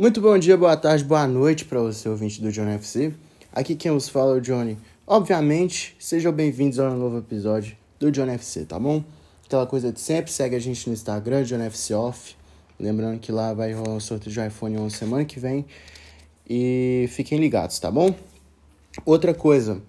Muito 0.00 0.18
bom 0.18 0.38
dia, 0.38 0.56
boa 0.56 0.78
tarde, 0.78 1.04
boa 1.04 1.26
noite 1.26 1.66
para 1.66 1.78
você, 1.78 2.08
ouvinte 2.08 2.40
do 2.40 2.50
Johnny 2.50 2.70
FC. 2.70 3.12
Aqui 3.52 3.74
quem 3.74 3.92
vos 3.92 4.08
fala 4.08 4.34
é 4.34 4.38
o 4.38 4.40
Johnny. 4.40 4.78
Obviamente, 5.06 5.94
sejam 5.98 6.32
bem-vindos 6.32 6.78
a 6.78 6.88
um 6.88 6.96
novo 6.96 7.18
episódio 7.18 7.76
do 7.98 8.10
Johnny 8.10 8.32
FC, 8.32 8.64
tá 8.64 8.78
bom? 8.78 9.04
Aquela 9.44 9.66
coisa 9.66 9.92
de 9.92 10.00
sempre, 10.00 10.32
segue 10.32 10.56
a 10.56 10.58
gente 10.58 10.86
no 10.86 10.94
Instagram, 10.94 11.44
Johnny 11.44 11.64
FC 11.64 11.92
Off. 11.92 12.34
Lembrando 12.78 13.18
que 13.20 13.30
lá 13.30 13.52
vai 13.52 13.74
rolar 13.74 13.96
o 13.96 14.00
sorteio 14.00 14.32
de 14.32 14.46
iPhone 14.46 14.78
11 14.78 14.96
semana 14.96 15.22
que 15.26 15.38
vem. 15.38 15.66
E 16.48 17.06
fiquem 17.10 17.38
ligados, 17.38 17.78
tá 17.78 17.90
bom? 17.90 18.14
Outra 19.04 19.34
coisa, 19.34 19.82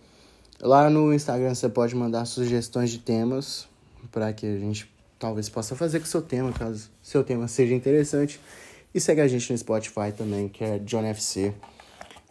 lá 0.59 0.89
no 0.89 1.13
Instagram 1.13 1.55
você 1.55 1.69
pode 1.69 1.95
mandar 1.95 2.25
sugestões 2.25 2.91
de 2.91 2.99
temas 2.99 3.65
para 4.11 4.33
que 4.33 4.45
a 4.45 4.59
gente 4.59 4.91
talvez 5.17 5.47
possa 5.47 5.73
fazer 5.73 5.99
com 5.99 6.05
o 6.05 6.09
seu 6.09 6.21
tema, 6.21 6.51
caso 6.51 6.89
seu 7.01 7.23
tema 7.23 7.47
seja 7.47 7.73
interessante. 7.73 8.41
E 8.93 8.99
segue 8.99 9.21
a 9.21 9.27
gente 9.27 9.51
no 9.51 9.57
Spotify 9.57 10.11
também, 10.15 10.49
que 10.49 10.63
é 10.63 10.79
John 10.79 11.03
FC. 11.05 11.53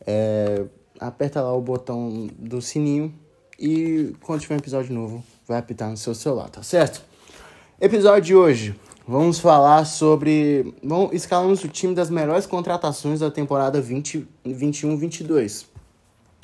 É, 0.06 0.64
aperta 0.98 1.40
lá 1.40 1.54
o 1.54 1.60
botão 1.60 2.28
do 2.38 2.60
sininho 2.60 3.14
e 3.58 4.14
quando 4.20 4.40
tiver 4.40 4.54
um 4.54 4.58
episódio 4.58 4.94
novo, 4.94 5.24
vai 5.46 5.58
apitar 5.58 5.90
no 5.90 5.96
seu 5.96 6.14
celular, 6.14 6.48
tá 6.48 6.62
certo? 6.62 7.02
Episódio 7.80 8.22
de 8.22 8.34
hoje, 8.34 8.74
vamos 9.06 9.38
falar 9.38 9.84
sobre. 9.84 10.74
Vamos, 10.82 11.12
escalamos 11.12 11.64
o 11.64 11.68
time 11.68 11.94
das 11.94 12.10
melhores 12.10 12.46
contratações 12.46 13.20
da 13.20 13.30
temporada 13.30 13.82
2021-22. 13.82 15.66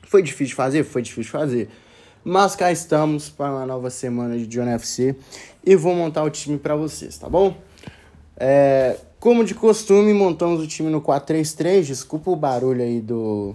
Foi 0.04 0.22
difícil 0.22 0.56
fazer? 0.56 0.84
Foi 0.84 1.02
difícil 1.02 1.32
fazer. 1.32 1.68
Mas 2.24 2.56
cá 2.56 2.72
estamos 2.72 3.28
para 3.28 3.52
uma 3.52 3.66
nova 3.66 3.88
semana 3.88 4.36
de 4.36 4.46
John 4.46 4.66
FC 4.66 5.14
e 5.64 5.76
vou 5.76 5.94
montar 5.94 6.24
o 6.24 6.30
time 6.30 6.58
para 6.58 6.74
vocês, 6.74 7.16
tá 7.16 7.28
bom? 7.28 7.56
É, 8.36 8.98
como 9.18 9.44
de 9.44 9.54
costume, 9.54 10.12
montamos 10.12 10.62
o 10.62 10.66
time 10.66 10.90
no 10.90 11.00
4-3-3. 11.00 11.82
Desculpa 11.82 12.30
o 12.30 12.36
barulho 12.36 12.82
aí 12.82 13.00
do. 13.00 13.54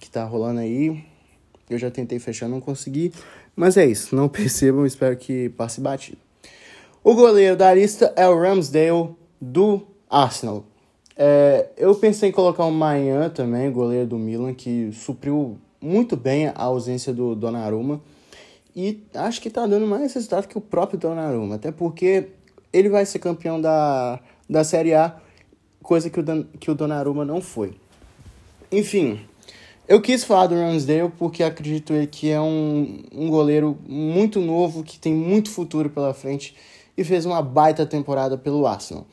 que 0.00 0.10
tá 0.10 0.24
rolando 0.24 0.60
aí. 0.60 1.04
Eu 1.68 1.78
já 1.78 1.90
tentei 1.90 2.18
fechar, 2.18 2.48
não 2.48 2.60
consegui. 2.60 3.12
Mas 3.56 3.76
é 3.76 3.86
isso, 3.86 4.14
não 4.14 4.28
percebam, 4.28 4.84
espero 4.84 5.16
que 5.16 5.48
passe 5.50 5.80
batido. 5.80 6.18
O 7.02 7.14
goleiro 7.14 7.56
da 7.56 7.72
lista 7.72 8.12
é 8.16 8.26
o 8.26 8.38
Ramsdale 8.38 9.10
do 9.40 9.82
Arsenal. 10.08 10.64
É, 11.16 11.68
eu 11.76 11.94
pensei 11.94 12.30
em 12.30 12.32
colocar 12.32 12.64
o 12.64 12.72
Mayan 12.72 13.28
também, 13.28 13.70
goleiro 13.70 14.06
do 14.08 14.18
Milan, 14.18 14.52
que 14.52 14.90
supriu 14.92 15.58
muito 15.80 16.16
bem 16.16 16.48
a 16.48 16.62
ausência 16.62 17.12
do 17.12 17.34
Donnarumma. 17.34 18.00
E 18.74 19.04
acho 19.14 19.40
que 19.40 19.50
tá 19.50 19.66
dando 19.66 19.86
mais 19.86 20.14
resultado 20.14 20.48
que 20.48 20.58
o 20.58 20.60
próprio 20.60 20.98
Donnarumma. 20.98 21.54
Até 21.54 21.70
porque 21.70 22.28
ele 22.74 22.88
vai 22.88 23.06
ser 23.06 23.20
campeão 23.20 23.60
da, 23.60 24.18
da 24.50 24.64
Série 24.64 24.92
A, 24.92 25.16
coisa 25.80 26.10
que 26.10 26.18
o, 26.18 26.24
que 26.58 26.70
o 26.72 26.74
Donnarumma 26.74 27.24
não 27.24 27.40
foi. 27.40 27.76
Enfim, 28.70 29.20
eu 29.86 30.02
quis 30.02 30.24
falar 30.24 30.48
do 30.48 30.56
Ramsdale 30.56 31.12
porque 31.16 31.44
acredito 31.44 31.92
que 32.10 32.30
é 32.30 32.40
um, 32.40 33.04
um 33.12 33.30
goleiro 33.30 33.78
muito 33.86 34.40
novo, 34.40 34.82
que 34.82 34.98
tem 34.98 35.14
muito 35.14 35.50
futuro 35.50 35.88
pela 35.88 36.12
frente 36.12 36.56
e 36.96 37.04
fez 37.04 37.24
uma 37.24 37.40
baita 37.40 37.86
temporada 37.86 38.36
pelo 38.36 38.66
Arsenal. 38.66 39.06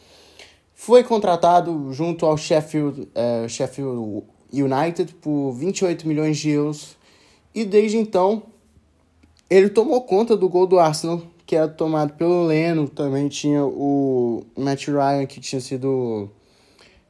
Foi 0.74 1.04
contratado 1.04 1.94
junto 1.94 2.26
ao 2.26 2.36
Sheffield, 2.36 3.02
uh, 3.02 3.48
Sheffield 3.48 4.24
United 4.52 5.14
por 5.22 5.52
28 5.52 6.08
milhões 6.08 6.40
de 6.40 6.50
euros 6.50 6.98
e 7.54 7.64
desde 7.64 7.98
então 7.98 8.42
ele 9.48 9.70
tomou 9.70 10.02
conta 10.02 10.36
do 10.36 10.50
gol 10.50 10.66
do 10.66 10.80
Arsenal, 10.80 11.22
que 11.52 11.56
era 11.58 11.68
tomado 11.68 12.14
pelo 12.14 12.46
Leno. 12.46 12.88
Também 12.88 13.28
tinha 13.28 13.66
o 13.66 14.46
Matt 14.58 14.88
Ryan, 14.88 15.26
que 15.26 15.42
tinha 15.42 15.60
sido, 15.60 16.30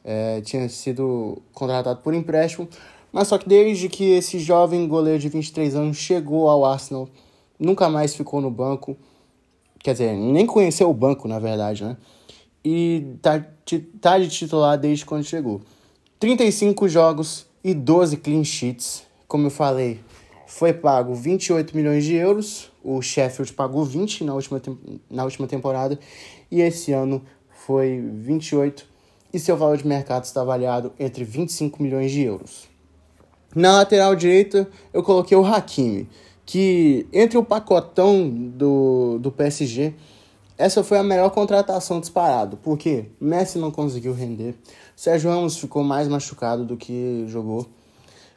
é, 0.03 0.41
tinha 0.41 0.67
sido 0.67 1.39
contratado 1.53 2.01
por 2.01 2.11
empréstimo. 2.11 2.67
Mas 3.13 3.27
só 3.27 3.37
que 3.37 3.47
desde 3.47 3.87
que 3.87 4.03
esse 4.03 4.39
jovem 4.39 4.87
goleiro 4.87 5.19
de 5.19 5.29
23 5.29 5.75
anos 5.75 5.97
chegou 5.97 6.49
ao 6.49 6.65
Arsenal, 6.65 7.07
nunca 7.59 7.87
mais 7.87 8.15
ficou 8.15 8.41
no 8.41 8.49
banco. 8.49 8.97
Quer 9.77 9.91
dizer, 9.91 10.15
nem 10.15 10.47
conheceu 10.47 10.89
o 10.89 10.93
banco, 10.93 11.27
na 11.27 11.37
verdade, 11.37 11.83
né? 11.83 11.95
E 12.65 13.13
tá, 13.21 13.45
tá 14.01 14.17
de 14.17 14.27
titular 14.27 14.75
desde 14.75 15.05
quando 15.05 15.23
chegou. 15.23 15.61
35 16.19 16.89
jogos 16.89 17.45
e 17.63 17.75
12 17.75 18.17
clean 18.17 18.43
sheets. 18.43 19.03
Como 19.27 19.45
eu 19.45 19.51
falei, 19.51 19.99
foi 20.47 20.73
pago 20.73 21.13
28 21.13 21.77
milhões 21.77 22.03
de 22.03 22.15
euros. 22.15 22.70
O 22.83 23.01
Sheffield 23.01 23.53
pagou 23.53 23.83
20 23.85 24.23
na 24.23 24.33
última, 24.33 24.61
na 25.09 25.23
última 25.23 25.47
temporada. 25.47 25.99
E 26.49 26.61
esse 26.61 26.91
ano 26.91 27.21
foi 27.49 27.99
28. 27.99 28.85
E 29.33 29.39
seu 29.39 29.55
valor 29.55 29.77
de 29.77 29.87
mercado 29.87 30.25
está 30.25 30.41
avaliado 30.41 30.91
entre 30.99 31.23
25 31.23 31.81
milhões 31.81 32.11
de 32.11 32.21
euros. 32.21 32.67
Na 33.55 33.77
lateral 33.77 34.15
direita, 34.15 34.67
eu 34.93 35.03
coloquei 35.03 35.37
o 35.37 35.45
Hakimi, 35.45 36.09
que 36.45 37.05
entre 37.11 37.37
o 37.37 37.43
pacotão 37.43 38.29
do, 38.29 39.19
do 39.19 39.31
PSG, 39.31 39.93
essa 40.57 40.83
foi 40.83 40.97
a 40.97 41.03
melhor 41.03 41.29
contratação 41.31 41.99
disparado, 41.99 42.57
porque 42.57 43.05
Messi 43.19 43.57
não 43.57 43.71
conseguiu 43.71 44.13
render, 44.13 44.55
Sérgio 44.95 45.29
Ramos 45.29 45.57
ficou 45.57 45.83
mais 45.83 46.07
machucado 46.07 46.63
do 46.63 46.77
que 46.77 47.25
jogou, 47.27 47.67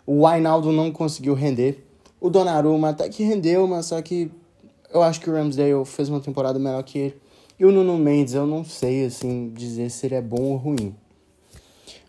o 0.07 0.27
Ainaldo 0.27 0.73
não 0.73 0.91
conseguiu 0.91 1.35
render, 1.35 1.87
o 2.25 2.31
Donnarumma 2.31 2.89
até 2.89 3.07
que 3.07 3.23
rendeu, 3.23 3.67
mas 3.67 3.85
só 3.85 4.01
que 4.01 4.31
eu 4.91 5.03
acho 5.03 5.21
que 5.21 5.29
o 5.29 5.35
Ramsdale 5.35 5.85
fez 5.85 6.09
uma 6.09 6.21
temporada 6.21 6.59
melhor 6.59 6.83
que 6.83 6.99
ele. 6.99 7.21
E 7.59 7.67
o 7.67 7.71
Nuno 7.71 7.99
Mendes, 7.99 8.33
eu 8.33 8.47
não 8.47 8.65
sei 8.65 9.05
assim 9.05 9.53
dizer 9.55 9.91
se 9.91 10.07
ele 10.07 10.15
é 10.15 10.23
bom 10.23 10.41
ou 10.41 10.57
ruim. 10.57 10.97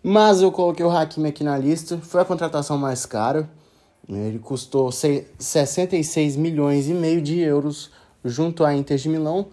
Mas 0.02 0.42
eu 0.42 0.54
coloquei 0.54 0.86
o 0.86 0.90
Hakimi 0.90 1.28
aqui 1.28 1.44
na 1.44 1.58
lista. 1.58 1.98
Foi 1.98 2.22
a 2.22 2.26
contratação 2.26 2.78
mais 2.78 3.06
cara. 3.06 3.50
Ele 4.08 4.40
custou 4.40 4.90
66 4.90 6.38
milhões 6.38 6.88
e 6.88 6.94
meio 6.94 7.22
de 7.22 7.38
euros 7.42 7.92
junto 8.24 8.64
à 8.64 8.74
Inter 8.74 8.96
de 8.98 9.10
Milão. 9.10 9.48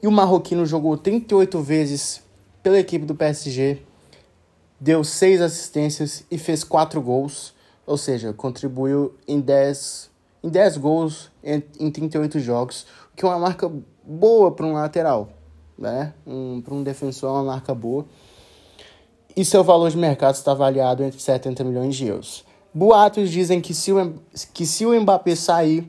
E 0.00 0.06
o 0.06 0.12
marroquino 0.12 0.64
jogou 0.64 0.96
38 0.96 1.60
vezes 1.60 2.22
pela 2.62 2.78
equipe 2.78 3.04
do 3.04 3.16
PSG, 3.16 3.82
deu 4.78 5.02
6 5.02 5.40
assistências 5.40 6.24
e 6.30 6.38
fez 6.38 6.62
4 6.62 7.02
gols, 7.02 7.52
ou 7.88 7.96
seja, 7.96 8.32
contribuiu 8.32 9.14
em 9.26 9.40
10, 9.40 10.10
em 10.44 10.48
10 10.48 10.76
gols 10.76 11.30
em, 11.42 11.62
em 11.80 11.90
38 11.90 12.38
jogos, 12.38 12.86
o 13.12 13.16
que 13.16 13.24
é 13.24 13.28
uma 13.28 13.38
marca 13.38 13.70
boa 14.04 14.52
para 14.52 14.66
um 14.66 14.74
lateral, 14.74 15.30
né? 15.78 16.12
Um, 16.26 16.60
para 16.60 16.74
um 16.74 16.82
defensor 16.82 17.30
é 17.30 17.32
uma 17.32 17.44
marca 17.44 17.74
boa 17.74 18.04
e 19.34 19.44
seu 19.44 19.62
valor 19.62 19.88
de 19.88 19.96
mercado 19.96 20.34
está 20.34 20.50
avaliado 20.50 21.02
entre 21.04 21.20
70 21.20 21.62
milhões 21.62 21.94
de 21.94 22.06
euros. 22.06 22.44
Boatos 22.74 23.30
dizem 23.30 23.60
que 23.60 23.72
se 23.72 23.92
o, 23.92 24.14
que 24.52 24.66
se 24.66 24.84
o 24.84 25.00
Mbappé 25.00 25.36
sair, 25.36 25.88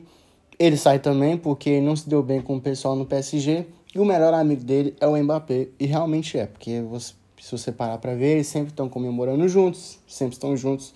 ele 0.56 0.76
sai 0.76 1.00
também, 1.00 1.36
porque 1.36 1.80
não 1.80 1.96
se 1.96 2.08
deu 2.08 2.22
bem 2.22 2.40
com 2.40 2.56
o 2.56 2.60
pessoal 2.60 2.94
no 2.94 3.04
PSG, 3.04 3.66
e 3.92 3.98
o 3.98 4.04
melhor 4.04 4.32
amigo 4.32 4.62
dele 4.62 4.94
é 5.00 5.06
o 5.06 5.16
Mbappé, 5.16 5.68
e 5.78 5.86
realmente 5.86 6.38
é, 6.38 6.46
porque 6.46 6.80
você, 6.82 7.12
se 7.40 7.50
você 7.50 7.72
parar 7.72 7.98
para 7.98 8.14
ver, 8.14 8.34
eles 8.34 8.46
sempre 8.46 8.70
estão 8.70 8.88
comemorando 8.88 9.48
juntos, 9.48 9.98
sempre 10.06 10.34
estão 10.34 10.56
juntos, 10.56 10.94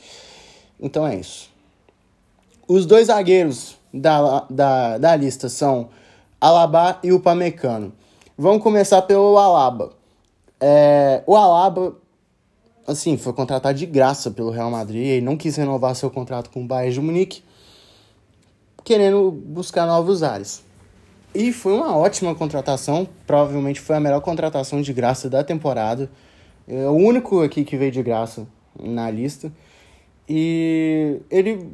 então 0.81 1.07
é 1.07 1.17
isso. 1.17 1.51
Os 2.67 2.87
dois 2.87 3.09
zagueiros 3.09 3.77
da, 3.93 4.47
da, 4.51 4.99
da 4.99 5.17
lista 5.17 5.49
são 5.49 5.89
Alaba 6.41 6.99
e 7.03 7.13
o 7.13 7.21
Pamecano. 7.21 7.93
Vamos 8.37 8.63
começar 8.63 9.03
pelo 9.03 9.39
Alaba. 9.39 9.93
É, 10.61 11.23
o 11.27 11.37
Alaba 11.37 11.97
assim, 12.87 13.17
foi 13.17 13.33
contratado 13.33 13.79
de 13.79 13.87
graça 13.87 14.31
pelo 14.31 14.51
Real 14.51 14.71
Madrid 14.71 15.19
e 15.19 15.21
não 15.21 15.37
quis 15.37 15.57
renovar 15.57 15.95
seu 15.95 16.11
contrato 16.11 16.51
com 16.51 16.63
o 16.63 16.67
Bayern 16.67 16.95
de 16.95 17.01
Munique, 17.01 17.43
querendo 18.83 19.31
buscar 19.31 19.87
novos 19.87 20.23
ares. 20.23 20.63
E 21.35 21.53
foi 21.53 21.73
uma 21.73 21.97
ótima 21.97 22.35
contratação, 22.35 23.09
provavelmente 23.27 23.81
foi 23.81 23.97
a 23.97 24.01
melhor 24.01 24.21
contratação 24.21 24.81
de 24.81 24.93
graça 24.93 25.29
da 25.29 25.43
temporada. 25.43 26.09
É 26.69 26.87
o 26.87 26.93
único 26.93 27.43
aqui 27.43 27.65
que 27.65 27.77
veio 27.77 27.91
de 27.91 28.03
graça 28.03 28.47
na 28.81 29.11
lista. 29.11 29.53
E 30.29 31.21
ele 31.31 31.69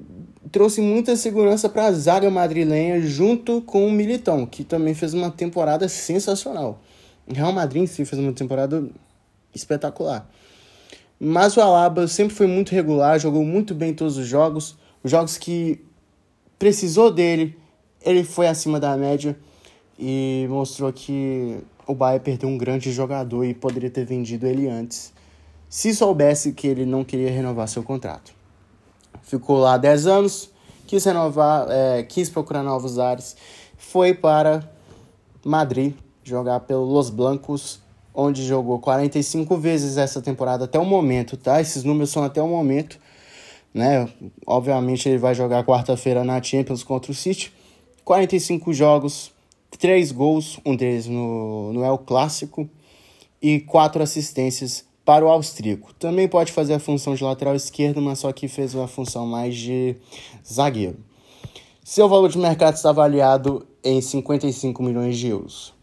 trouxe 0.51 0.81
muita 0.81 1.17
segurança 1.17 1.69
para 1.69 1.87
a 1.87 1.93
zaga 1.93 2.31
madrilenha 2.31 3.01
junto 3.01 3.61
com 3.63 3.87
o 3.87 3.93
Militão, 3.93 4.45
que 4.45 4.65
também 4.65 4.95
fez 4.95 5.15
uma 5.15 5.31
temporada 5.31 5.89
sensacional. 5.89 6.81
Real 7.29 7.53
Madrid 7.53 7.83
em 7.83 7.87
si 7.87 8.05
fez 8.05 8.21
uma 8.21 8.33
temporada 8.33 8.89
espetacular. 9.55 10.29
Mas 11.19 11.57
o 11.57 11.61
Alaba 11.61 12.09
sempre 12.09 12.35
foi 12.35 12.47
muito 12.47 12.73
regular, 12.73 13.21
jogou 13.21 13.45
muito 13.45 13.75
bem 13.75 13.93
todos 13.93 14.17
os 14.17 14.27
jogos. 14.27 14.77
Os 15.05 15.11
jogos 15.11 15.37
que 15.37 15.85
precisou 16.59 17.11
dele, 17.11 17.57
ele 18.05 18.25
foi 18.25 18.49
acima 18.49 18.81
da 18.81 18.97
média 18.97 19.37
e 19.99 20.47
mostrou 20.49 20.93
que 20.93 21.59
o 21.87 21.95
Bayern 21.95 22.25
perdeu 22.25 22.49
um 22.49 22.57
grande 22.57 22.91
jogador 22.91 23.45
e 23.45 23.53
poderia 23.53 23.91
ter 23.91 24.05
vendido 24.05 24.47
ele 24.47 24.69
antes, 24.69 25.13
se 25.69 25.95
soubesse 25.95 26.53
que 26.53 26.67
ele 26.67 26.87
não 26.87 27.05
queria 27.05 27.31
renovar 27.31 27.69
seu 27.69 27.83
contrato. 27.83 28.40
Ficou 29.31 29.59
lá 29.59 29.77
10 29.77 30.09
anos, 30.09 30.51
quis 30.89 31.05
renovar, 31.05 31.69
é, 31.71 32.03
quis 32.03 32.29
procurar 32.29 32.65
novos 32.65 32.99
ares, 32.99 33.37
foi 33.79 34.13
para 34.13 34.69
Madrid 35.45 35.95
jogar 36.25 36.59
pelo 36.59 36.85
Los 36.85 37.11
Blancos 37.11 37.81
onde 38.13 38.45
jogou 38.45 38.81
45 38.81 39.57
vezes 39.57 39.97
essa 39.97 40.21
temporada 40.21 40.65
até 40.65 40.81
o 40.81 40.85
momento, 40.85 41.37
tá? 41.37 41.61
Esses 41.61 41.85
números 41.85 42.11
são 42.11 42.25
até 42.25 42.43
o 42.43 42.49
momento, 42.49 42.99
né? 43.73 44.09
Obviamente 44.45 45.09
ele 45.09 45.19
vai 45.19 45.33
jogar 45.33 45.65
quarta-feira 45.65 46.25
na 46.25 46.43
Champions 46.43 46.83
contra 46.83 47.13
o 47.13 47.15
City. 47.15 47.53
45 48.05 48.73
jogos, 48.73 49.31
3 49.79 50.11
gols, 50.11 50.59
um 50.67 50.75
deles 50.75 51.07
no, 51.07 51.73
no 51.73 51.85
El 51.85 51.99
Clássico, 51.99 52.69
e 53.41 53.61
4 53.61 54.03
assistências 54.03 54.85
para 55.11 55.25
o 55.25 55.29
austríaco. 55.29 55.93
Também 55.95 56.29
pode 56.29 56.53
fazer 56.53 56.75
a 56.75 56.79
função 56.79 57.17
de 57.17 57.25
lateral 57.25 57.57
esquerdo, 57.57 58.01
mas 58.01 58.21
só 58.21 58.31
que 58.31 58.47
fez 58.47 58.77
uma 58.77 58.87
função 58.87 59.27
mais 59.27 59.57
de 59.57 59.97
zagueiro. 60.49 60.99
Seu 61.83 62.09
valor 62.09 62.29
de 62.29 62.39
mercado 62.39 62.77
está 62.77 62.91
avaliado 62.91 63.67
em 63.83 64.01
55 64.01 64.81
milhões 64.81 65.19
de 65.19 65.27
euros. 65.27 65.75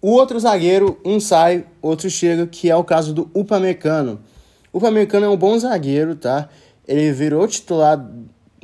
O 0.00 0.12
outro 0.12 0.40
zagueiro, 0.40 0.98
um 1.04 1.20
sai, 1.20 1.66
outro 1.82 2.08
chega, 2.08 2.46
que 2.46 2.70
é 2.70 2.74
o 2.74 2.82
caso 2.82 3.12
do 3.12 3.30
Upamecano. 3.34 4.18
O 4.72 4.78
Upamecano 4.78 5.26
é 5.26 5.28
um 5.28 5.36
bom 5.36 5.58
zagueiro, 5.58 6.16
tá? 6.16 6.48
Ele 6.88 7.12
virou 7.12 7.46
titular, 7.46 8.02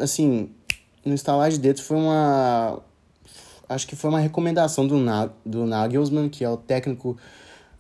assim, 0.01 0.49
no 1.05 1.13
instalar 1.13 1.51
de 1.51 1.59
dedos 1.59 1.83
foi 1.83 1.99
uma... 1.99 2.81
Acho 3.69 3.87
que 3.87 3.97
foi 3.97 4.09
uma 4.09 4.21
recomendação 4.21 4.87
do, 4.87 4.97
Na, 4.97 5.29
do 5.45 5.67
Nagelsmann, 5.67 6.31
que 6.31 6.43
é 6.43 6.49
o 6.49 6.57
técnico 6.57 7.19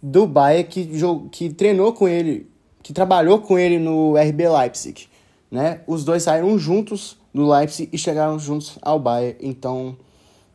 do 0.03 0.27
Bayern, 0.27 0.69
que, 0.69 0.91
que 1.31 1.51
treinou 1.51 1.93
com 1.93 2.09
ele, 2.09 2.51
que 2.83 2.93
trabalhou 2.93 3.39
com 3.39 3.57
ele 3.59 3.79
no 3.79 4.15
RB 4.17 4.49
Leipzig, 4.49 5.09
né? 5.51 5.81
Os 5.87 6.05
dois 6.05 6.25
saíram 6.25 6.59
juntos 6.59 7.17
do 7.33 7.49
Leipzig 7.49 7.89
e 7.93 7.97
chegaram 7.97 8.39
juntos 8.39 8.79
ao 8.83 8.99
Bayern, 8.99 9.39
então 9.41 9.97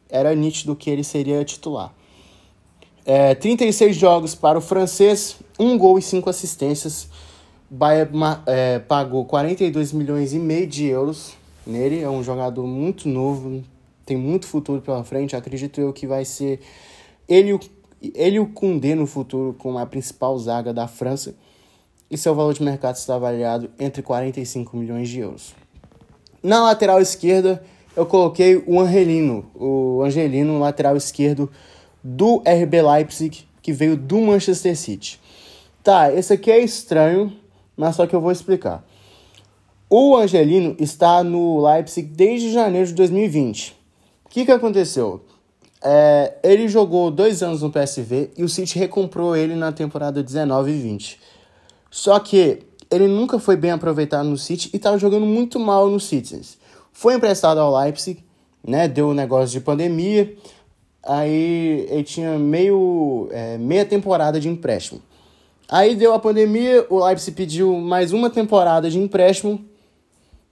era 0.10 0.36
nítido 0.36 0.76
que 0.76 0.90
ele 0.90 1.04
seria 1.04 1.44
titular. 1.46 1.94
É, 3.06 3.34
36 3.36 3.96
jogos 3.96 4.36
para 4.36 4.58
o 4.58 4.62
francês, 4.62 5.38
um 5.58 5.78
gol 5.78 5.98
e 5.98 6.02
cinco 6.02 6.30
assistências. 6.30 7.08
Bayern 7.70 8.12
é, 8.46 8.80
pagou 8.80 9.24
42 9.24 9.94
milhões 9.94 10.34
e 10.34 10.40
meio 10.40 10.68
de 10.68 10.86
euros 10.88 11.34
nele. 11.66 12.02
É 12.02 12.10
um 12.10 12.22
jogador 12.22 12.68
muito 12.68 13.08
novo, 13.08 13.64
tem 14.06 14.18
muito 14.18 14.46
futuro 14.46 14.82
pela 14.82 15.06
frente. 15.06 15.38
Acredito 15.38 15.80
eu 15.80 15.94
que 15.94 16.06
vai 16.06 16.26
ser 16.26 16.60
ele, 17.30 17.58
ele 18.02 18.40
o 18.40 18.48
Koundé 18.48 18.96
no 18.96 19.08
futuro 19.08 19.56
como 19.58 19.78
a 19.78 19.86
principal 19.86 20.38
zaga 20.38 20.74
da 20.74 20.88
França. 20.88 21.36
E 22.10 22.18
seu 22.18 22.34
valor 22.34 22.54
de 22.54 22.64
mercado 22.64 22.96
está 22.96 23.16
avaliado 23.16 23.70
entre 23.80 24.02
45 24.02 24.78
milhões 24.78 25.10
de 25.10 25.20
euros. 25.20 25.54
Na 26.42 26.64
lateral 26.64 27.02
esquerda, 27.02 27.62
eu 27.96 28.06
coloquei 28.06 28.64
o 28.66 28.80
Angelino, 28.80 29.52
o 29.56 30.02
Angelino, 30.04 30.60
lateral 30.60 30.96
esquerdo 30.96 31.50
do 32.04 32.38
RB 32.46 32.82
Leipzig, 32.82 33.46
que 33.62 33.74
veio 33.74 33.98
do 33.98 34.22
Manchester 34.22 34.78
City. 34.78 35.20
Tá, 35.84 36.14
esse 36.14 36.32
aqui 36.32 36.52
é 36.52 36.60
estranho, 36.60 37.34
mas 37.76 37.96
só 37.96 38.08
que 38.08 38.16
eu 38.16 38.22
vou 38.22 38.32
explicar. 38.32 38.86
O 39.90 40.16
Angelino 40.16 40.76
está 40.80 41.24
no 41.24 41.66
Leipzig 41.66 42.08
desde 42.08 42.52
janeiro 42.52 42.88
de 42.88 42.94
2020. 42.94 43.76
O 44.26 44.30
que, 44.30 44.46
que 44.46 44.52
aconteceu? 44.52 45.22
É, 45.84 46.36
ele 46.44 46.68
jogou 46.68 47.12
dois 47.12 47.44
anos 47.44 47.62
no 47.62 47.72
PSV 47.72 48.32
e 48.38 48.44
o 48.44 48.50
City 48.50 48.80
recomprou 48.80 49.36
ele 49.36 49.56
na 49.56 49.72
temporada 49.72 50.24
19 50.24 50.72
e 50.72 50.82
20. 50.82 51.20
Só 51.92 52.20
que 52.20 52.64
ele 52.90 53.08
nunca 53.08 53.40
foi 53.40 53.56
bem 53.56 53.72
aproveitado 53.72 54.28
no 54.28 54.38
City 54.38 54.70
e 54.74 54.78
estava 54.78 54.98
jogando 54.98 55.26
muito 55.26 55.60
mal 55.60 55.90
no 55.90 56.00
Citizens. 56.00 56.58
Foi 56.92 57.16
emprestado 57.16 57.60
ao 57.60 57.76
Leipzig, 57.80 58.24
né? 58.66 58.88
Deu 58.88 59.10
um 59.10 59.14
negócio 59.14 59.52
de 59.52 59.62
pandemia. 59.64 60.36
Aí 61.04 61.88
ele 61.90 62.04
tinha 62.04 62.38
meio, 62.38 63.30
é, 63.32 63.58
meia 63.58 63.86
temporada 63.86 64.40
de 64.40 64.50
empréstimo. 64.50 65.02
Aí 65.70 65.96
deu 65.96 66.14
a 66.14 66.20
pandemia, 66.20 66.86
o 66.90 67.06
Leipzig 67.06 67.36
pediu 67.36 67.74
mais 67.76 68.14
uma 68.14 68.30
temporada 68.30 68.90
de 68.90 68.98
empréstimo, 68.98 69.64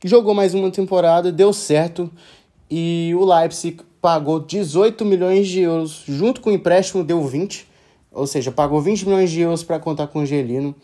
jogou 0.04 0.34
mais 0.34 0.54
uma 0.54 0.70
temporada, 0.70 1.32
deu 1.32 1.54
certo 1.54 2.12
e 2.70 3.14
o 3.18 3.24
Leipzig 3.24 3.80
pagou 4.06 4.40
18 4.40 5.04
milhões 5.04 5.48
de 5.48 5.62
euros, 5.62 6.04
junto 6.08 6.40
com 6.40 6.52
o 6.52 6.54
empréstimo 6.54 7.04
deu 7.04 7.26
20, 7.26 7.68
ou 8.12 8.28
seja, 8.28 8.52
pagou 8.52 8.80
20 8.80 9.04
milhões 9.08 9.32
de 9.32 9.42
euros 9.42 9.64
para 9.64 9.80
contar 9.80 10.06
com 10.06 10.20
o 10.20 10.22
Angelino 10.22 10.76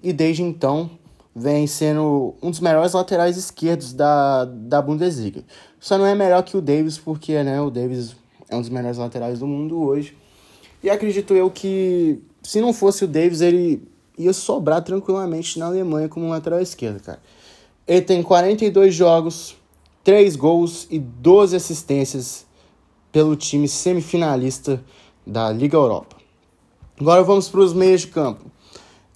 e 0.00 0.12
desde 0.12 0.44
então 0.44 0.88
vem 1.34 1.66
sendo 1.66 2.36
um 2.40 2.52
dos 2.52 2.60
melhores 2.60 2.92
laterais 2.92 3.36
esquerdos 3.36 3.92
da, 3.92 4.44
da 4.44 4.80
Bundesliga. 4.80 5.42
Só 5.80 5.98
não 5.98 6.06
é 6.06 6.14
melhor 6.14 6.44
que 6.44 6.56
o 6.56 6.60
Davis, 6.60 6.96
porque 6.96 7.42
né, 7.42 7.60
o 7.60 7.68
Davis 7.68 8.14
é 8.48 8.54
um 8.54 8.60
dos 8.60 8.70
melhores 8.70 8.96
laterais 8.96 9.40
do 9.40 9.46
mundo 9.48 9.82
hoje. 9.82 10.16
E 10.80 10.88
acredito 10.88 11.34
eu 11.34 11.50
que 11.50 12.22
se 12.44 12.60
não 12.60 12.72
fosse 12.72 13.04
o 13.04 13.08
Davis, 13.08 13.40
ele 13.40 13.82
ia 14.16 14.32
sobrar 14.32 14.84
tranquilamente 14.84 15.58
na 15.58 15.66
Alemanha 15.66 16.08
como 16.08 16.28
lateral 16.28 16.60
esquerdo, 16.60 17.02
cara. 17.02 17.18
Ele 17.88 18.02
tem 18.02 18.22
42 18.22 18.94
jogos, 18.94 19.56
3 20.04 20.36
gols 20.36 20.86
e 20.88 21.00
12 21.00 21.56
assistências 21.56 22.46
pelo 23.10 23.36
time 23.36 23.68
semifinalista 23.68 24.82
da 25.26 25.50
Liga 25.50 25.76
Europa. 25.76 26.16
Agora 27.00 27.22
vamos 27.22 27.48
para 27.48 27.60
os 27.60 27.72
meios 27.72 28.02
de 28.02 28.08
campo. 28.08 28.44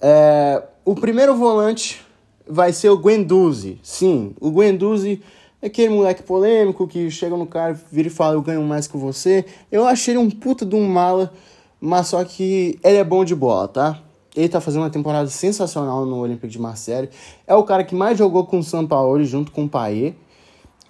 É, 0.01 0.63
o 0.85 0.95
primeiro 0.95 1.35
volante 1.35 2.01
vai 2.47 2.73
ser 2.73 2.89
o 2.89 2.97
Guendouzi. 2.97 3.79
Sim, 3.83 4.33
o 4.39 4.51
Guendouzi 4.51 5.21
Aquele 5.63 5.93
moleque 5.93 6.21
polêmico 6.21 6.85
que 6.85 7.09
chega 7.09 7.37
no 7.37 7.47
cara, 7.47 7.79
vira 7.89 8.09
e 8.09 8.11
fala, 8.11 8.35
eu 8.35 8.41
ganho 8.41 8.61
mais 8.63 8.85
que 8.85 8.97
você. 8.97 9.45
Eu 9.71 9.87
achei 9.87 10.13
ele 10.13 10.17
um 10.17 10.29
puta 10.29 10.65
de 10.65 10.75
um 10.75 10.85
mala, 10.85 11.31
mas 11.79 12.07
só 12.07 12.21
que 12.25 12.77
ele 12.83 12.97
é 12.97 13.03
bom 13.03 13.23
de 13.23 13.33
bola, 13.33 13.69
tá? 13.69 13.97
Ele 14.35 14.49
tá 14.49 14.59
fazendo 14.59 14.81
uma 14.81 14.89
temporada 14.89 15.29
sensacional 15.29 16.05
no 16.05 16.17
Olympique 16.17 16.51
de 16.51 16.59
Marseille. 16.59 17.09
É 17.47 17.55
o 17.55 17.63
cara 17.63 17.85
que 17.85 17.95
mais 17.95 18.17
jogou 18.17 18.45
com 18.45 18.59
o 18.59 18.63
São 18.63 18.85
Paulo 18.85 19.23
junto 19.23 19.53
com 19.53 19.63
o 19.63 19.69
Payet. 19.69 20.17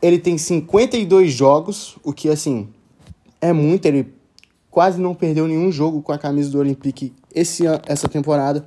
Ele 0.02 0.18
tem 0.18 0.40
52 0.40 1.32
jogos, 1.32 1.96
o 2.04 2.12
que, 2.12 2.28
assim, 2.28 2.68
é 3.44 3.52
muito. 3.52 3.86
Ele 3.86 4.14
quase 4.72 5.00
não 5.00 5.14
perdeu 5.14 5.48
nenhum 5.48 5.72
jogo 5.72 6.02
com 6.02 6.14
a 6.14 6.18
camisa 6.18 6.50
do 6.50 6.60
Olympique 6.60 7.14
esse, 7.36 7.64
essa 7.86 8.08
temporada. 8.08 8.66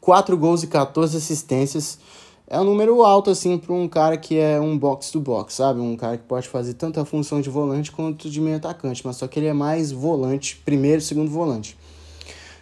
4 0.00 0.36
gols 0.36 0.62
e 0.62 0.66
14 0.66 1.16
assistências 1.16 1.98
é 2.46 2.60
um 2.60 2.64
número 2.64 3.02
alto, 3.02 3.30
assim, 3.30 3.56
para 3.56 3.72
um 3.72 3.88
cara 3.88 4.16
que 4.16 4.36
é 4.36 4.60
um 4.60 4.76
box-to-box, 4.76 5.54
sabe? 5.54 5.80
Um 5.80 5.96
cara 5.96 6.18
que 6.18 6.24
pode 6.24 6.48
fazer 6.48 6.74
tanto 6.74 6.98
a 6.98 7.04
função 7.04 7.40
de 7.40 7.48
volante 7.48 7.92
quanto 7.92 8.28
de 8.28 8.40
meio 8.40 8.56
atacante, 8.56 9.06
mas 9.06 9.16
só 9.16 9.28
que 9.28 9.38
ele 9.38 9.46
é 9.46 9.52
mais 9.52 9.92
volante, 9.92 10.60
primeiro 10.64 11.00
segundo 11.00 11.30
volante. 11.30 11.76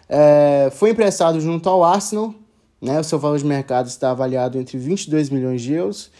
É, 0.07 0.69
foi 0.73 0.91
emprestado 0.91 1.41
junto 1.41 1.67
ao 1.67 1.83
Arsenal, 1.83 2.33
né? 2.81 2.99
O 2.99 3.03
seu 3.03 3.19
valor 3.19 3.37
de 3.37 3.45
mercado 3.45 3.87
está 3.87 4.11
avaliado 4.11 4.57
entre 4.57 4.77
22 4.77 5.29
milhões 5.29 5.61
de 5.61 5.73
euros. 5.73 6.11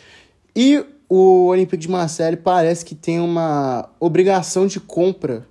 E 0.56 0.84
o 1.10 1.48
Olympique 1.48 1.82
de 1.82 1.90
Marseille 1.90 2.38
parece 2.38 2.86
que 2.86 2.94
tem 2.94 3.20
uma 3.20 3.90
obrigação 4.00 4.68
de 4.68 4.80
compra 4.80 5.48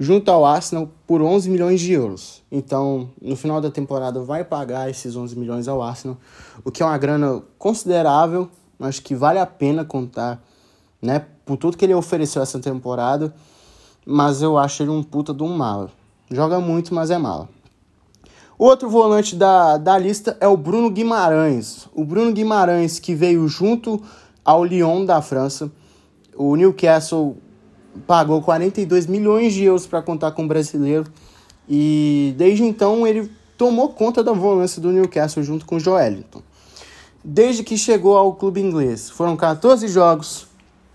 junto 0.00 0.30
ao 0.30 0.46
Arsenal 0.46 0.88
por 1.06 1.20
11 1.20 1.50
milhões 1.50 1.80
de 1.80 1.92
euros. 1.92 2.42
Então, 2.50 3.10
no 3.20 3.36
final 3.36 3.60
da 3.60 3.70
temporada, 3.70 4.20
vai 4.20 4.42
pagar 4.42 4.88
esses 4.88 5.14
11 5.14 5.38
milhões 5.38 5.68
ao 5.68 5.82
Arsenal, 5.82 6.16
o 6.64 6.70
que 6.70 6.82
é 6.82 6.86
uma 6.86 6.96
grana 6.96 7.42
considerável, 7.58 8.48
mas 8.78 8.98
que 8.98 9.14
vale 9.14 9.38
a 9.38 9.46
pena 9.46 9.84
contar, 9.84 10.42
né? 11.00 11.26
Por 11.44 11.58
tudo 11.58 11.76
que 11.76 11.84
ele 11.84 11.94
ofereceu 11.94 12.42
essa 12.42 12.58
temporada, 12.58 13.34
mas 14.06 14.40
eu 14.40 14.56
acho 14.56 14.82
ele 14.82 14.90
um 14.90 15.02
puta 15.02 15.34
de 15.34 15.42
um 15.42 15.54
mala. 15.54 15.90
Joga 16.30 16.58
muito, 16.58 16.94
mas 16.94 17.10
é 17.10 17.18
mala. 17.18 17.48
Outro 18.56 18.88
volante 18.88 19.36
da, 19.36 19.76
da 19.76 19.98
lista 19.98 20.36
é 20.40 20.48
o 20.48 20.56
Bruno 20.56 20.88
Guimarães. 20.88 21.88
O 21.94 22.04
Bruno 22.04 22.32
Guimarães, 22.32 22.98
que 22.98 23.14
veio 23.14 23.46
junto 23.46 24.02
ao 24.44 24.64
Lyon 24.64 25.04
da 25.04 25.22
França. 25.22 25.70
O 26.36 26.56
Newcastle 26.56 27.36
pagou 28.06 28.42
42 28.42 29.06
milhões 29.06 29.52
de 29.52 29.64
euros 29.64 29.86
para 29.86 30.02
contar 30.02 30.32
com 30.32 30.44
o 30.44 30.48
brasileiro 30.48 31.06
e 31.68 32.34
desde 32.36 32.64
então 32.64 33.06
ele 33.06 33.30
tomou 33.56 33.90
conta 33.90 34.22
da 34.22 34.32
volância 34.32 34.82
do 34.82 34.90
Newcastle 34.90 35.42
junto 35.42 35.64
com 35.64 35.76
o 35.76 35.80
Joelinton. 35.80 36.42
Desde 37.22 37.62
que 37.62 37.78
chegou 37.78 38.18
ao 38.18 38.34
clube 38.34 38.60
inglês, 38.60 39.08
foram 39.08 39.36
14 39.36 39.88
jogos, 39.88 40.46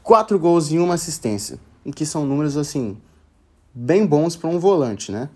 4 0.03 0.37
gols 0.37 0.71
e 0.71 0.77
uma 0.77 0.93
assistência, 0.93 1.57
que 1.95 2.05
são 2.05 2.25
números 2.25 2.55
assim 2.55 2.97
bem 3.73 4.05
bons 4.05 4.35
para 4.35 4.49
um 4.49 4.59
volante, 4.59 5.11
né? 5.11 5.29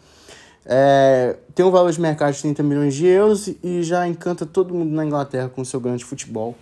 É, 0.66 1.36
tem 1.54 1.66
um 1.66 1.72
valor 1.72 1.92
de 1.92 2.00
mercado 2.00 2.34
de 2.34 2.42
30 2.42 2.64
milhões 2.64 2.94
de 2.94 3.06
euros 3.06 3.50
e 3.62 3.84
já 3.84 4.08
encanta 4.08 4.46
todo 4.46 4.74
mundo 4.74 4.94
na 4.94 5.06
Inglaterra 5.06 5.50
com 5.50 5.64
seu 5.66 5.80
grande 5.80 6.06
futebol. 6.06 6.56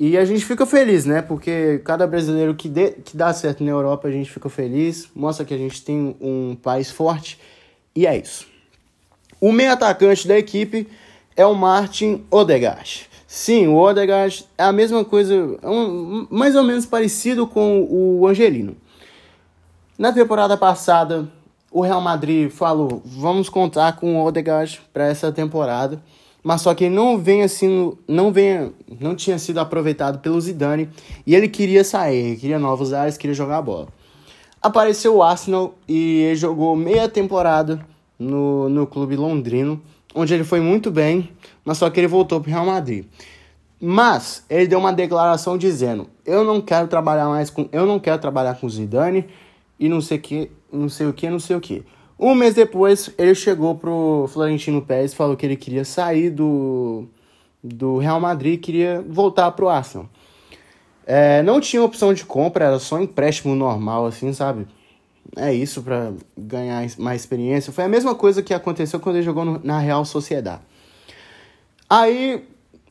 E 0.00 0.16
a 0.16 0.24
gente 0.24 0.46
fica 0.46 0.64
feliz, 0.64 1.04
né? 1.04 1.20
Porque 1.20 1.82
cada 1.84 2.06
brasileiro 2.06 2.54
que, 2.54 2.70
dê, 2.70 2.92
que 2.92 3.14
dá 3.14 3.34
certo 3.34 3.62
na 3.62 3.70
Europa, 3.70 4.08
a 4.08 4.10
gente 4.10 4.30
fica 4.30 4.48
feliz, 4.48 5.06
mostra 5.14 5.44
que 5.44 5.52
a 5.52 5.58
gente 5.58 5.84
tem 5.84 6.16
um 6.18 6.56
país 6.56 6.90
forte. 6.90 7.38
E 7.94 8.06
é 8.06 8.16
isso. 8.16 8.46
O 9.38 9.52
meio 9.52 9.70
atacante 9.70 10.26
da 10.26 10.38
equipe 10.38 10.88
é 11.36 11.44
o 11.44 11.54
Martin 11.54 12.24
Odegaard. 12.30 13.10
Sim, 13.26 13.66
o 13.66 13.76
Odegaard 13.76 14.46
é 14.56 14.62
a 14.62 14.72
mesma 14.72 15.04
coisa, 15.04 15.34
é 15.34 15.68
um, 15.68 16.26
mais 16.30 16.56
ou 16.56 16.64
menos 16.64 16.86
parecido 16.86 17.46
com 17.46 17.86
o 17.90 18.26
Angelino. 18.26 18.74
Na 19.98 20.14
temporada 20.14 20.56
passada, 20.56 21.28
o 21.70 21.82
Real 21.82 22.00
Madrid 22.00 22.50
falou: 22.50 23.02
vamos 23.04 23.50
contar 23.50 23.96
com 23.96 24.16
o 24.16 24.24
Odegaard 24.24 24.80
para 24.94 25.08
essa 25.08 25.30
temporada. 25.30 26.02
Mas 26.42 26.62
só 26.62 26.74
que 26.74 26.84
ele 26.84 26.94
não 26.94 27.18
vem 27.18 27.42
assim, 27.42 27.92
não 28.08 28.32
vem, 28.32 28.72
não 28.98 29.14
tinha 29.14 29.38
sido 29.38 29.58
aproveitado 29.58 30.20
pelo 30.20 30.40
Zidane 30.40 30.88
e 31.26 31.34
ele 31.34 31.48
queria 31.48 31.84
sair, 31.84 32.36
queria 32.36 32.58
novos 32.58 32.92
ares, 32.92 33.18
queria 33.18 33.34
jogar 33.34 33.58
a 33.58 33.62
bola. 33.62 33.88
Apareceu 34.62 35.16
o 35.16 35.22
Arsenal 35.22 35.74
e 35.86 36.22
ele 36.22 36.36
jogou 36.36 36.74
meia 36.74 37.08
temporada 37.08 37.84
no, 38.18 38.68
no 38.68 38.86
clube 38.86 39.16
londrino, 39.16 39.80
onde 40.14 40.34
ele 40.34 40.44
foi 40.44 40.60
muito 40.60 40.90
bem, 40.90 41.30
mas 41.64 41.78
só 41.78 41.88
que 41.90 42.00
ele 42.00 42.06
voltou 42.06 42.40
para 42.40 42.50
o 42.50 42.52
Real 42.52 42.66
Madrid. 42.66 43.04
Mas 43.80 44.44
ele 44.48 44.66
deu 44.66 44.78
uma 44.78 44.92
declaração 44.92 45.56
dizendo: 45.56 46.06
"Eu 46.26 46.44
não 46.44 46.60
quero 46.60 46.86
trabalhar 46.88 47.26
mais 47.28 47.48
com, 47.48 47.68
eu 47.72 47.86
não 47.86 47.98
quero 47.98 48.18
trabalhar 48.18 48.54
com 48.60 48.68
Zidane 48.68 49.26
e 49.78 49.88
não 49.88 50.02
sei 50.02 50.18
que, 50.18 50.50
não 50.70 50.90
sei 50.90 51.06
o 51.06 51.12
que, 51.12 51.30
não 51.30 51.40
sei 51.40 51.56
o 51.56 51.60
que". 51.60 51.82
Um 52.22 52.34
mês 52.34 52.54
depois, 52.54 53.08
ele 53.16 53.34
chegou 53.34 53.74
pro 53.74 54.28
Florentino 54.30 54.82
Pérez, 54.82 55.14
falou 55.14 55.34
que 55.38 55.46
ele 55.46 55.56
queria 55.56 55.86
sair 55.86 56.28
do, 56.28 57.06
do 57.64 57.96
Real 57.96 58.20
Madrid, 58.20 58.60
queria 58.60 59.02
voltar 59.08 59.50
pro 59.52 59.70
Arsenal. 59.70 60.06
É, 61.06 61.42
não 61.42 61.62
tinha 61.62 61.82
opção 61.82 62.12
de 62.12 62.26
compra, 62.26 62.66
era 62.66 62.78
só 62.78 63.00
empréstimo 63.00 63.54
normal, 63.54 64.04
assim, 64.04 64.34
sabe? 64.34 64.66
É 65.34 65.54
isso 65.54 65.82
para 65.82 66.12
ganhar 66.36 66.86
mais 66.98 67.22
experiência. 67.22 67.72
Foi 67.72 67.84
a 67.84 67.88
mesma 67.88 68.14
coisa 68.14 68.42
que 68.42 68.52
aconteceu 68.52 69.00
quando 69.00 69.16
ele 69.16 69.24
jogou 69.24 69.46
no, 69.46 69.58
na 69.64 69.78
Real 69.78 70.04
Sociedade. 70.04 70.60
Aí 71.88 72.44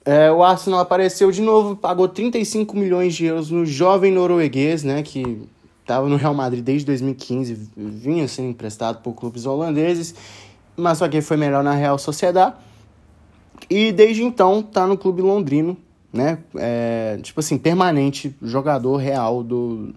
é, 0.06 0.32
o 0.32 0.42
Arsenal 0.42 0.80
apareceu 0.80 1.30
de 1.32 1.44
novo, 1.44 1.76
pagou 1.76 2.08
35 2.08 2.76
milhões 2.76 3.14
de 3.14 3.26
euros 3.26 3.52
no 3.52 3.64
jovem 3.64 4.12
norueguês, 4.12 4.84
né? 4.84 5.04
Que 5.04 5.48
estava 5.90 6.08
no 6.08 6.18
Real 6.18 6.36
Madrid 6.36 6.64
desde 6.64 6.86
2015, 6.86 7.72
vinha 7.76 8.28
sendo 8.28 8.50
emprestado 8.50 9.02
por 9.02 9.14
clubes 9.14 9.48
holandeses, 9.48 10.14
mas 10.78 11.00
só 11.00 11.10
que 11.10 11.20
foi 11.20 11.36
melhor 11.36 11.64
na 11.64 11.74
Real 11.74 11.98
Sociedade. 11.98 12.56
E 13.68 13.92
desde 13.92 14.24
então 14.24 14.62
tá 14.62 14.86
no 14.86 14.96
clube 14.96 15.24
londrino, 15.24 15.76
né? 16.14 16.38
É, 16.56 17.18
tipo 17.24 17.40
assim, 17.40 17.58
permanente 17.58 18.36
jogador 18.42 18.98
real 18.98 19.44
do, 19.44 19.94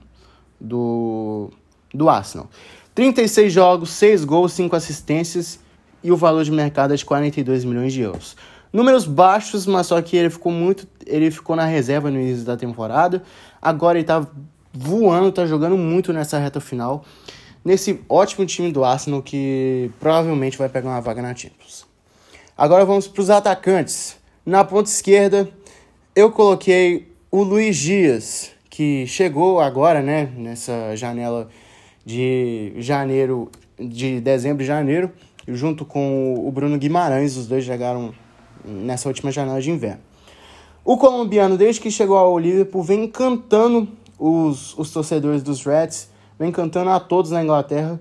do, 0.59 1.51
do 1.93 2.09
Arsenal. 2.09 2.49
36 2.95 3.53
jogos, 3.53 3.91
6 3.91 4.25
gols, 4.25 4.53
5 4.53 4.75
assistências 4.75 5.61
e 6.03 6.11
o 6.11 6.17
valor 6.17 6.43
de 6.43 6.51
mercado 6.51 6.95
é 6.95 6.97
de 6.97 7.05
42 7.05 7.65
milhões 7.65 7.93
de 7.93 8.01
euros. 8.01 8.35
Números 8.73 9.05
baixos, 9.05 9.67
mas 9.67 9.87
só 9.87 10.01
que 10.01 10.17
ele 10.17 10.31
ficou 10.31 10.51
muito. 10.51 10.89
Ele 11.07 11.31
ficou 11.31 11.55
na 11.55 11.67
reserva 11.67 12.11
no 12.11 12.19
início 12.19 12.45
da 12.45 12.57
temporada. 12.57 13.23
Agora 13.61 13.99
ele 13.99 14.07
tá 14.07 14.27
voando, 14.73 15.31
tá 15.33 15.47
jogando 15.47 15.77
muito 15.77 16.13
nessa 16.13 16.39
reta 16.39 16.61
final. 16.61 17.05
Nesse 17.65 18.01
ótimo 18.09 18.45
time 18.45 18.73
do 18.73 18.85
Arsenal 18.85 19.23
que 19.23 19.91
provavelmente 20.01 20.59
vai 20.59 20.69
pegar 20.69 20.91
uma 20.91 21.01
vaga 21.01 21.23
na 21.23 21.35
Champions. 21.35 21.87
Agora 22.57 22.85
vamos 22.85 23.07
para 23.07 23.23
os 23.23 23.31
atacantes. 23.31 24.17
Na 24.45 24.65
ponta 24.65 24.89
esquerda, 24.89 25.49
eu 26.15 26.33
coloquei 26.33 27.13
o 27.31 27.43
Luiz 27.43 27.77
Dias, 27.77 28.51
que 28.69 29.07
chegou 29.07 29.61
agora, 29.61 30.03
né, 30.03 30.31
nessa 30.37 30.97
janela 30.97 31.49
de 32.05 32.73
janeiro, 32.79 33.51
de 33.79 34.21
dezembro 34.21 34.63
e 34.63 34.67
janeiro, 34.67 35.11
junto 35.47 35.85
com 35.85 36.35
o 36.47 36.51
Bruno 36.51 36.77
Guimarães, 36.79 37.37
os 37.37 37.47
dois 37.47 37.65
chegaram 37.65 38.13
nessa 38.65 39.09
última 39.09 39.31
janela 39.31 39.61
de 39.61 39.71
inverno. 39.71 40.01
O 40.85 40.97
colombiano, 40.97 41.57
desde 41.57 41.81
que 41.81 41.91
chegou 41.91 42.17
ao 42.17 42.37
Liverpool, 42.39 42.83
vem 42.83 43.05
encantando 43.05 43.89
os, 44.23 44.79
os 44.79 44.91
torcedores 44.93 45.43
dos 45.43 45.65
Reds, 45.65 46.09
vem 46.39 46.53
cantando 46.53 46.91
a 46.91 47.01
todos 47.01 47.33
na 47.33 47.43
Inglaterra. 47.43 48.01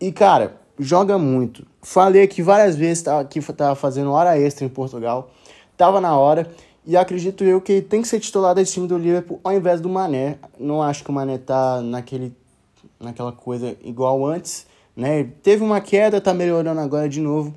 E, 0.00 0.10
cara, 0.10 0.56
joga 0.78 1.18
muito. 1.18 1.66
Falei 1.82 2.22
aqui 2.22 2.42
várias 2.42 2.74
vezes 2.74 3.02
tá, 3.02 3.22
que 3.22 3.40
tava 3.52 3.74
fazendo 3.74 4.10
hora 4.10 4.38
extra 4.38 4.64
em 4.64 4.68
Portugal. 4.68 5.30
Tava 5.76 6.00
na 6.00 6.16
hora. 6.16 6.50
E 6.86 6.96
acredito 6.96 7.44
eu 7.44 7.60
que 7.60 7.82
tem 7.82 8.00
que 8.00 8.08
ser 8.08 8.18
titular 8.18 8.54
desse 8.54 8.72
time 8.72 8.88
do 8.88 8.96
Liverpool 8.96 9.40
ao 9.44 9.52
invés 9.52 9.78
do 9.78 9.90
Mané. 9.90 10.38
Não 10.58 10.82
acho 10.82 11.04
que 11.04 11.10
o 11.10 11.12
Mané 11.12 11.36
tá 11.36 11.82
naquele, 11.82 12.34
naquela 12.98 13.32
coisa 13.32 13.76
igual 13.84 14.24
antes. 14.24 14.66
Né? 14.96 15.24
Teve 15.42 15.62
uma 15.62 15.82
queda, 15.82 16.18
tá 16.18 16.32
melhorando 16.32 16.80
agora 16.80 17.08
de 17.10 17.20
novo. 17.20 17.54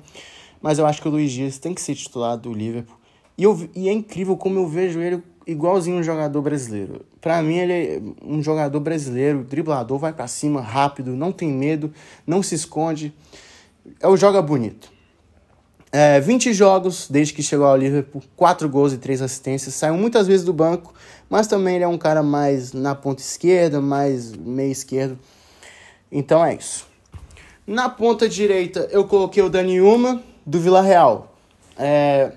Mas 0.60 0.78
eu 0.78 0.84
acho 0.84 1.00
que 1.00 1.08
o 1.08 1.10
Luiz 1.10 1.32
Dias 1.32 1.58
tem 1.58 1.72
que 1.72 1.80
ser 1.80 1.94
titular 1.94 2.36
do 2.36 2.52
Liverpool. 2.52 2.96
E, 3.38 3.44
eu, 3.44 3.68
e 3.74 3.88
é 3.88 3.92
incrível 3.92 4.36
como 4.36 4.58
eu 4.58 4.68
vejo 4.68 5.00
ele 5.00 5.22
igualzinho 5.46 5.98
um 5.98 6.02
jogador 6.02 6.40
brasileiro. 6.42 7.04
Para 7.20 7.42
mim, 7.42 7.56
ele 7.56 7.72
é 7.72 8.02
um 8.24 8.42
jogador 8.42 8.80
brasileiro, 8.80 9.44
driblador, 9.44 9.98
vai 9.98 10.12
para 10.12 10.26
cima, 10.26 10.60
rápido, 10.60 11.16
não 11.16 11.32
tem 11.32 11.50
medo, 11.50 11.92
não 12.26 12.42
se 12.42 12.54
esconde. 12.54 13.12
É 14.00 14.08
o 14.08 14.16
joga 14.16 14.40
bonito. 14.40 14.90
É, 15.90 16.20
20 16.20 16.54
jogos 16.54 17.06
desde 17.10 17.34
que 17.34 17.42
chegou 17.42 17.66
ao 17.66 17.76
Liverpool, 17.76 18.22
4 18.34 18.68
gols 18.68 18.92
e 18.92 18.98
3 18.98 19.22
assistências. 19.22 19.74
Saiu 19.74 19.94
muitas 19.94 20.26
vezes 20.26 20.44
do 20.44 20.52
banco, 20.52 20.94
mas 21.28 21.46
também 21.46 21.76
ele 21.76 21.84
é 21.84 21.88
um 21.88 21.98
cara 21.98 22.22
mais 22.22 22.72
na 22.72 22.94
ponta 22.94 23.20
esquerda, 23.20 23.80
mais 23.80 24.32
meio 24.32 24.72
esquerdo. 24.72 25.18
Então 26.10 26.44
é 26.44 26.54
isso. 26.54 26.86
Na 27.66 27.88
ponta 27.88 28.28
direita, 28.28 28.88
eu 28.90 29.04
coloquei 29.04 29.42
o 29.42 29.48
Dani 29.48 29.80
Uma, 29.80 30.22
do 30.44 30.58
Vila 30.58 30.82
Real. 30.82 31.34
É, 31.78 32.32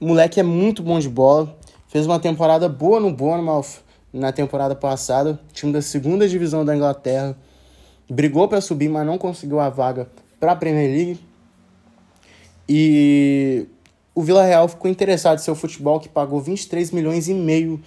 moleque 0.00 0.38
é 0.38 0.42
muito 0.42 0.82
bom 0.82 0.98
de 0.98 1.08
bola, 1.08 1.57
Fez 1.88 2.04
uma 2.04 2.20
temporada 2.20 2.68
boa 2.68 3.00
no 3.00 3.10
Bournemouth 3.10 3.80
na 4.12 4.30
temporada 4.30 4.74
passada, 4.74 5.40
time 5.54 5.72
da 5.72 5.80
segunda 5.80 6.28
divisão 6.28 6.62
da 6.62 6.76
Inglaterra. 6.76 7.34
Brigou 8.10 8.46
para 8.46 8.60
subir, 8.60 8.90
mas 8.90 9.06
não 9.06 9.16
conseguiu 9.16 9.58
a 9.58 9.70
vaga 9.70 10.06
para 10.38 10.52
a 10.52 10.56
Premier 10.56 10.90
League. 10.90 11.20
E 12.68 13.66
o 14.14 14.22
Vila 14.22 14.44
Real 14.44 14.68
ficou 14.68 14.90
interessado 14.90 15.38
em 15.38 15.42
seu 15.42 15.54
futebol, 15.54 15.98
que 15.98 16.10
pagou 16.10 16.42
23 16.42 16.90
milhões 16.90 17.26
e 17.26 17.32
meio 17.32 17.82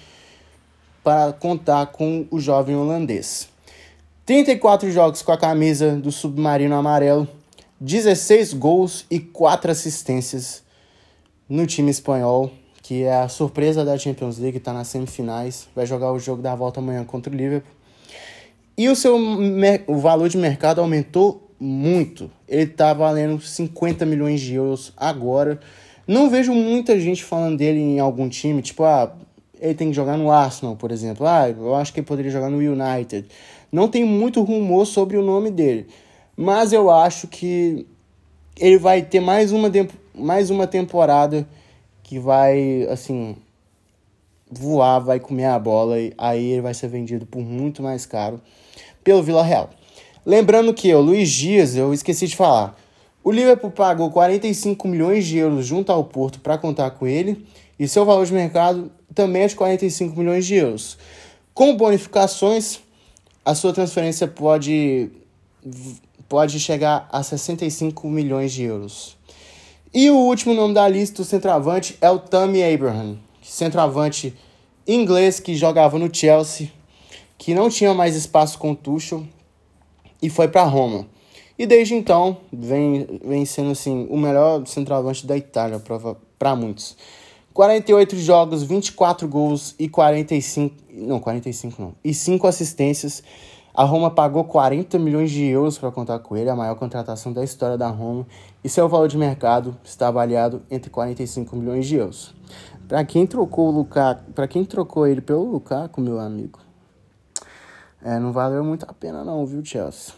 para 1.04 1.32
contar 1.34 1.86
com 1.88 2.26
o 2.32 2.40
jovem 2.40 2.76
holandês. 2.76 3.50
34 4.26 4.90
jogos 4.90 5.22
com 5.22 5.32
a 5.32 5.38
camisa 5.38 5.96
do 5.96 6.12
Submarino 6.12 6.76
Amarelo, 6.76 7.28
16 7.80 8.54
gols 8.54 9.06
e 9.12 9.20
4 9.20 9.72
assistências 9.72 10.64
no 11.48 11.68
time 11.68 11.92
espanhol 11.92 12.52
que 12.92 13.04
é 13.04 13.14
a 13.14 13.30
surpresa 13.30 13.86
da 13.86 13.98
Champions 13.98 14.38
League, 14.38 14.58
está 14.58 14.74
nas 14.74 14.90
semifinais, 14.90 15.66
vai 15.74 15.86
jogar 15.86 16.12
o 16.12 16.20
jogo 16.20 16.42
da 16.42 16.54
volta 16.54 16.82
amanhã 16.82 17.06
contra 17.06 17.32
o 17.32 17.38
Liverpool. 17.38 17.72
E 18.78 18.90
o 18.90 18.96
seu 18.98 19.18
o 19.88 19.96
valor 19.96 20.28
de 20.28 20.38
mercado 20.38 20.82
aumentou 20.82 21.50
muito. 21.58 22.30
Ele 22.50 22.64
está 22.64 22.94
valendo 22.94 23.40
50 23.40 24.06
milhões 24.06 24.42
de 24.42 24.56
euros 24.56 24.92
agora. 24.98 25.58
Não 26.06 26.30
vejo 26.30 26.54
muita 26.54 27.00
gente 27.00 27.24
falando 27.24 27.60
dele 27.60 27.80
em 27.80 28.00
algum 28.02 28.28
time, 28.28 28.62
tipo, 28.62 28.84
ah, 28.84 29.16
ele 29.62 29.74
tem 29.74 29.88
que 29.88 29.96
jogar 29.96 30.18
no 30.18 30.30
Arsenal, 30.30 30.76
por 30.76 30.92
exemplo. 30.92 31.26
Ah, 31.26 31.48
eu 31.48 31.74
acho 31.74 31.94
que 31.94 32.02
ele 32.02 32.08
poderia 32.08 32.30
jogar 32.30 32.50
no 32.50 32.58
United. 32.58 33.26
Não 33.72 33.88
tem 33.88 34.04
muito 34.04 34.44
rumor 34.44 34.86
sobre 34.86 35.16
o 35.16 35.24
nome 35.24 35.50
dele. 35.50 35.88
Mas 36.36 36.74
eu 36.74 36.92
acho 36.92 37.26
que 37.30 37.88
ele 38.60 38.78
vai 38.78 39.02
ter 39.02 39.22
mais 39.22 39.54
uma, 39.54 39.72
mais 40.14 40.50
uma 40.50 40.68
temporada 40.68 41.48
que 42.12 42.20
vai, 42.20 42.86
assim, 42.90 43.38
voar, 44.52 45.00
vai 45.00 45.18
comer 45.18 45.46
a 45.46 45.58
bola 45.58 45.98
e 45.98 46.14
aí 46.18 46.52
ele 46.52 46.62
vai 46.62 46.74
ser 46.74 46.90
vendido 46.90 47.26
por 47.26 47.42
muito 47.42 47.82
mais 47.82 48.06
caro 48.06 48.42
pelo 49.02 49.24
Vila 49.24 49.42
Real. 49.42 49.70
Lembrando 50.26 50.74
que 50.74 50.94
o 50.94 51.00
Luiz 51.00 51.30
Dias, 51.30 51.74
eu 51.74 51.94
esqueci 51.94 52.28
de 52.28 52.36
falar, 52.36 52.78
o 53.24 53.32
Liverpool 53.32 53.72
pagou 53.72 54.12
45 54.12 54.90
milhões 54.90 55.26
de 55.26 55.38
euros 55.38 55.66
junto 55.66 55.90
ao 55.90 56.04
Porto 56.04 56.42
para 56.42 56.58
contar 56.58 56.92
com 56.92 57.08
ele 57.08 57.48
e 57.80 57.88
seu 57.88 58.04
valor 58.04 58.26
de 58.26 58.34
mercado 58.34 58.92
também 59.16 59.44
é 59.44 59.48
de 59.48 59.56
45 59.56 60.20
milhões 60.20 60.46
de 60.46 60.56
euros. 60.56 60.98
Com 61.54 61.78
bonificações, 61.78 62.82
a 63.46 63.56
sua 63.56 63.72
transferência 63.72 64.28
pode, 64.28 65.10
pode 66.28 66.60
chegar 66.60 67.08
a 67.10 67.24
65 67.24 68.06
milhões 68.10 68.52
de 68.52 68.64
euros. 68.64 69.16
E 69.94 70.10
o 70.10 70.16
último 70.16 70.54
nome 70.54 70.74
da 70.74 70.88
lista, 70.88 71.22
o 71.22 71.26
centroavante, 71.26 71.98
é 72.00 72.10
o 72.10 72.18
Tammy 72.18 72.64
Abraham, 72.64 73.18
centroavante 73.42 74.34
inglês 74.88 75.38
que 75.38 75.54
jogava 75.54 76.00
no 76.00 76.14
Chelsea, 76.14 76.72
que 77.38 77.54
não 77.54 77.70
tinha 77.70 77.94
mais 77.94 78.16
espaço 78.16 78.58
com 78.58 78.72
o 78.72 78.76
Tuchel 78.76 79.26
e 80.22 80.30
foi 80.30 80.48
para 80.48 80.64
Roma. 80.64 81.06
E 81.60 81.66
desde 81.66 81.94
então 81.94 82.38
vem, 82.54 83.20
vem 83.22 83.44
sendo 83.44 83.72
assim, 83.72 84.08
o 84.10 84.18
melhor 84.18 84.66
centroavante 84.66 85.28
da 85.28 85.36
Itália 85.36 85.82
para 86.40 86.56
muitos. 86.56 86.96
48 87.54 88.18
jogos, 88.18 88.64
24 88.64 89.28
gols 89.28 89.76
e 89.78 89.90
45, 89.90 90.74
não, 90.90 91.20
45 91.20 91.82
não, 91.82 91.96
e 92.02 92.14
5 92.14 92.48
assistências 92.48 93.22
a 93.74 93.84
Roma 93.84 94.12
pagou 94.12 94.44
40 94.44 95.00
milhões 95.00 95.32
de 95.32 95.46
euros 95.46 95.78
para 95.78 95.92
contar 95.92 96.20
com 96.20 96.36
ele, 96.36 96.50
a 96.50 96.56
maior 96.56 96.76
contratação 96.76 97.32
da 97.32 97.44
história 97.44 97.78
da 97.78 97.88
Roma, 97.88 98.28
e 98.64 98.70
seu 98.70 98.88
valor 98.90 99.08
de 99.08 99.18
mercado 99.18 99.78
está 99.84 100.10
avaliado 100.10 100.62
entre 100.70 100.90
45 100.90 101.56
milhões 101.56 101.88
de 101.88 101.96
euros. 101.96 102.34
Para 102.88 103.06
quem 103.06 103.26
trocou 103.26 103.70
o 103.70 103.72
Lukaku, 103.72 104.32
para 104.34 104.48
quem 104.48 104.66
trocou 104.66 105.08
ele 105.08 105.22
pelo 105.22 105.50
Lukaku, 105.50 106.02
meu 106.02 106.20
amigo, 106.20 106.60
é, 108.04 108.20
não 108.20 108.34
valeu 108.34 108.64
muito 108.64 108.86
a 108.90 108.94
pena 108.94 109.24
não, 109.24 109.46
viu, 109.46 109.64
Chelsea? 109.64 110.14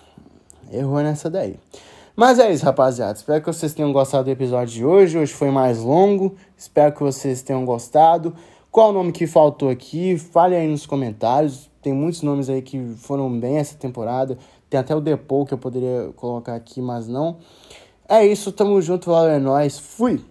Errou 0.72 1.02
nessa 1.02 1.30
daí. 1.30 1.60
Mas 2.16 2.40
é 2.40 2.52
isso, 2.52 2.64
rapaziada. 2.64 3.14
Espero 3.14 3.42
que 3.42 3.48
vocês 3.48 3.74
tenham 3.74 3.92
gostado 3.92 4.26
do 4.26 4.30
episódio 4.30 4.74
de 4.74 4.86
hoje. 4.86 5.18
Hoje 5.18 5.34
foi 5.34 5.50
mais 5.50 5.80
longo. 5.80 6.36
Espero 6.56 6.94
que 6.94 7.02
vocês 7.02 7.42
tenham 7.42 7.66
gostado. 7.66 8.36
Qual 8.72 8.90
o 8.90 8.94
nome 8.94 9.12
que 9.12 9.28
faltou 9.28 9.70
aqui? 9.70 10.18
Fale 10.18 10.56
aí 10.56 10.68
nos 10.68 10.86
comentários. 10.86 11.73
Tem 11.84 11.94
muitos 11.94 12.22
nomes 12.22 12.50
aí 12.50 12.62
que 12.62 12.80
foram 12.96 13.30
bem 13.38 13.58
essa 13.58 13.76
temporada. 13.76 14.38
Tem 14.70 14.80
até 14.80 14.96
o 14.96 15.02
Depou 15.02 15.46
que 15.46 15.54
eu 15.54 15.58
poderia 15.58 16.14
colocar 16.16 16.56
aqui, 16.56 16.82
mas 16.82 17.08
não. 17.10 17.38
É 18.08 18.26
isso, 18.26 18.52
tamo 18.54 18.82
junto, 18.82 19.12
valeu, 19.12 19.32
é 19.32 19.40
nóis. 19.40 19.78
Fui! 19.78 20.24